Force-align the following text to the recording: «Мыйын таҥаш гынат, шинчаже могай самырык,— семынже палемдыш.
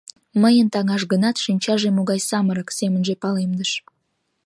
«Мыйын 0.41 0.67
таҥаш 0.73 1.03
гынат, 1.11 1.35
шинчаже 1.43 1.89
могай 1.97 2.19
самырык,— 2.29 2.69
семынже 2.79 3.13
палемдыш. 3.21 3.71